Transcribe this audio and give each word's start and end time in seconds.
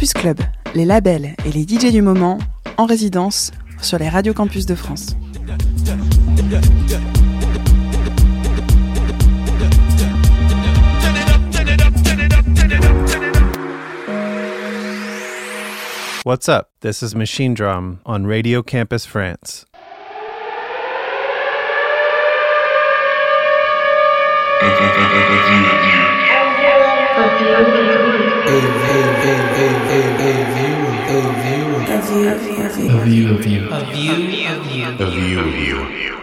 Campus 0.00 0.14
les 0.74 0.86
labels 0.86 1.34
et 1.44 1.52
les 1.52 1.64
DJ 1.64 1.92
du 1.92 2.00
moment 2.00 2.38
en 2.78 2.86
résidence 2.86 3.50
sur 3.82 3.98
les 3.98 4.08
radios 4.08 4.32
campus 4.32 4.64
de 4.64 4.74
France. 4.74 5.14
What's 16.24 16.48
up? 16.48 16.68
This 16.80 17.02
is 17.02 17.14
Machine 17.14 17.52
Drum 17.52 17.98
on 18.06 18.24
Radio 18.24 18.62
Campus 18.62 19.04
France. 19.04 19.66
A 34.98 35.10
view 35.10 35.40
of 35.40 35.90
you. 36.00 36.19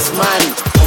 Cinemas, 0.00 0.16
man. 0.16 0.42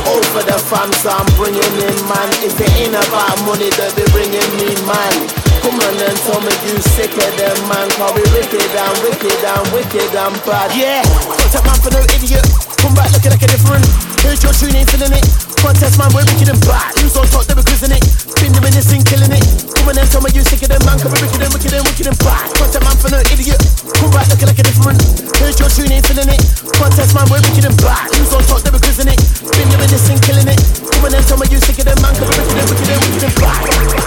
All 0.07 0.23
for 0.33 0.43
the 0.43 0.57
fam, 0.57 0.91
so 0.99 1.09
I'm 1.09 1.25
bringing 1.37 1.61
in, 1.61 1.97
man. 2.09 2.29
If 2.43 2.59
it 2.59 2.69
ain't 2.81 2.95
about 2.95 3.37
money, 3.45 3.69
they'll 3.77 3.95
be 3.95 4.03
bringing 4.11 4.49
me, 4.57 4.75
man. 4.85 5.43
Come 5.61 5.79
on 5.79 5.95
and 5.95 6.17
tell 6.27 6.41
me 6.41 6.51
you 6.67 6.75
sicker 6.91 7.23
than 7.39 7.55
man 7.69 7.89
Call 7.91 8.13
we 8.13 8.21
wicked 8.35 8.59
and 8.59 8.97
wicked 8.99 9.31
and 9.31 9.71
wicked 9.71 10.13
and 10.13 10.35
bad 10.43 10.75
Yeah, 10.75 11.03
contact 11.39 11.63
man 11.63 11.79
for 11.79 11.89
no 11.91 12.01
idiot 12.13 12.62
Come 12.83 12.91
back 12.99 13.15
looking 13.15 13.31
like 13.31 13.39
a 13.39 13.47
different. 13.47 13.87
Here's 14.19 14.43
your 14.43 14.51
tune, 14.51 14.75
ain't 14.75 14.91
feeling 14.91 15.15
it. 15.15 15.23
Contest 15.63 15.95
man, 15.95 16.11
we're 16.11 16.27
wicked 16.27 16.51
and 16.51 16.59
bad 16.67 16.91
Who's 16.99 17.15
on 17.15 17.23
top, 17.31 17.47
they 17.47 17.55
be 17.55 17.63
quizzing 17.63 17.95
it. 17.95 18.03
Been 18.43 18.51
thing, 18.51 18.99
killing 19.07 19.31
it. 19.31 19.39
Come 19.71 19.87
on 19.87 19.95
and 19.95 20.03
tell 20.11 20.19
me 20.19 20.27
you 20.35 20.43
sicker 20.43 20.67
than 20.67 20.83
man. 20.83 20.99
Call 20.99 21.07
we 21.15 21.23
wicked 21.23 21.39
and 21.39 21.55
wicked 21.55 21.71
and 21.71 21.87
wicked 21.87 22.11
and 22.11 22.19
bad 22.19 22.51
Contact 22.59 22.83
man 22.83 22.99
for 22.99 23.07
no 23.07 23.23
idiot. 23.31 23.55
Come 23.87 24.11
back 24.11 24.27
looking 24.27 24.51
like 24.51 24.59
a 24.59 24.67
different. 24.67 24.99
Here's 25.39 25.55
your 25.63 25.71
tune, 25.71 25.95
ain't 25.95 26.03
feeling 26.03 26.27
it. 26.27 26.43
Contest 26.75 27.15
man, 27.15 27.23
we're 27.31 27.39
wicked 27.39 27.71
and 27.71 27.77
bad 27.79 28.11
Who's 28.19 28.35
on 28.35 28.43
top, 28.51 28.59
they 28.67 28.71
be 28.75 28.83
quizzing 28.83 29.07
it. 29.07 29.15
Been 29.47 29.71
thing, 29.71 30.19
killing 30.19 30.51
it. 30.51 30.59
Come 30.91 31.07
on 31.07 31.15
and 31.15 31.23
tell 31.23 31.39
me 31.39 31.47
you 31.47 31.63
sicker 31.63 31.87
than 31.87 31.95
man. 32.03 32.11
Call 32.19 32.27
we 32.27 32.35
wicked 32.35 32.59
and 32.59 32.67
wicked 32.67 32.91
and 32.91 32.99
wicked 32.99 33.31
and 33.31 33.35
bad 33.39 34.03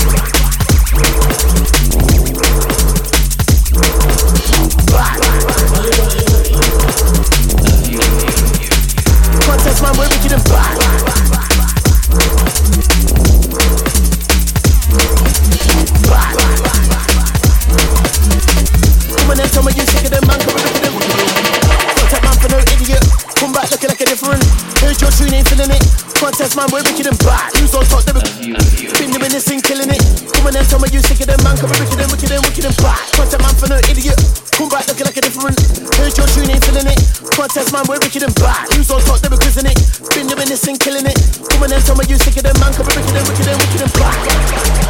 Contest 9.77 9.83
man, 9.83 9.93
we're 9.99 10.09
wicked 10.09 10.33
and 10.33 10.45
bad. 10.45 10.79
Come 19.17 19.31
on 19.31 19.41
and 19.41 19.53
tell 19.53 19.63
me 19.63 19.73
you 19.77 19.96
Here's 24.97 25.21
your 25.21 25.29
tune, 25.29 25.37
ain't 25.37 25.49
feeling 25.49 25.69
it. 25.69 25.85
Contest 26.17 26.57
man, 26.57 26.73
we're 26.73 26.81
wicked 26.81 27.05
and 27.05 27.19
bad. 27.21 27.53
Who's 27.61 27.75
on 27.77 27.85
top? 27.85 28.01
They 28.09 28.17
been 28.17 29.13
doing 29.13 29.29
this 29.29 29.45
thing, 29.45 29.61
killing 29.61 29.93
it. 29.93 30.01
Come 30.33 30.49
on 30.49 30.57
and 30.57 30.65
tell 30.65 30.81
me 30.81 30.89
you 30.89 31.05
sicker 31.05 31.29
than 31.29 31.37
man, 31.45 31.53
come 31.61 31.69
on, 31.69 31.77
wicked 31.85 32.01
and 32.01 32.09
wicked 32.09 32.33
and 32.33 32.41
wicked 32.41 32.65
and 32.65 32.77
bad. 32.81 32.97
Contact 33.13 33.43
man 33.45 33.55
for 33.61 33.69
no 33.69 33.77
idiot. 33.93 34.17
Come 34.57 34.73
back 34.73 34.89
looking 34.89 35.05
like 35.05 35.17
a 35.21 35.21
different. 35.21 35.61
Here's 36.01 36.17
your 36.17 36.25
tune, 36.33 36.49
ain't 36.49 36.65
feeling 36.65 36.89
it. 36.89 37.01
Contest 37.29 37.77
man, 37.77 37.85
we're 37.85 38.01
wicked 38.01 38.25
and 38.25 38.35
bad. 38.41 38.73
Who's 38.73 38.89
on 38.89 39.05
top? 39.05 39.21
They 39.21 39.29
be 39.29 39.37
quizzing 39.37 39.69
it. 39.69 39.77
Been 40.17 40.33
doing 40.33 40.49
this 40.49 40.65
thing, 40.65 40.81
killing 40.81 41.05
it. 41.05 41.19
Come 41.45 41.69
on 41.69 41.77
and 41.77 41.85
tell 41.85 41.97
me 41.97 42.09
you 42.09 42.17
sicker 42.17 42.41
than 42.41 42.57
man, 42.57 42.73
come 42.73 42.89
on, 42.89 42.97
wicked 42.97 43.13
and 43.13 43.27
wicked 43.29 43.49
and 43.53 43.59
wicked 43.61 43.83
and 43.85 43.93
bad. 44.01 44.86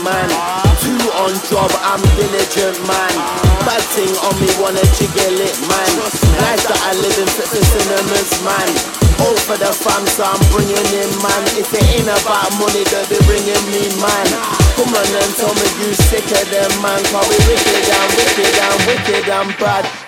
Man. 0.00 0.28
Two 0.80 0.96
on 1.20 1.34
job, 1.48 1.68
I'm 1.84 2.00
diligent 2.16 2.78
man. 2.88 3.14
Bad 3.68 3.84
thing 3.92 4.12
on 4.24 4.34
me, 4.40 4.48
wanna 4.56 4.84
jiggle 4.96 5.36
it 5.40 5.56
man. 5.68 5.92
Life 6.40 6.64
that 6.68 6.80
I 6.88 6.92
live 6.96 7.18
in 7.20 7.28
fits 7.28 7.52
the 7.52 7.60
cinemas 7.60 8.32
man. 8.44 8.68
All 9.20 9.36
for 9.44 9.56
the 9.56 9.70
fam, 9.72 10.04
so 10.08 10.24
I'm 10.24 10.40
bringing 10.50 10.76
in 10.76 11.10
man. 11.20 11.42
If 11.60 11.68
it 11.72 11.84
ain't 11.96 12.08
about 12.08 12.50
money, 12.56 12.84
they'll 12.88 13.08
be 13.08 13.18
bringing 13.28 13.64
me 13.68 13.84
man. 14.00 14.26
Come 14.76 14.90
on 14.90 15.06
and 15.06 15.32
tell 15.36 15.52
me 15.52 15.66
you 15.84 15.92
sicker 15.94 16.44
than 16.48 16.70
man. 16.80 17.00
Cause 17.12 17.28
we 17.28 17.36
wicked 17.46 17.86
and 17.88 18.10
wicked 18.16 18.54
and 18.56 18.78
wicked 18.88 19.24
and 19.28 19.50
bad. 19.60 20.03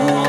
Oh. 0.00 0.27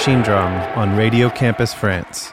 Machinedrum 0.00 0.78
on 0.78 0.96
Radio 0.96 1.28
Campus 1.28 1.74
France. 1.74 2.32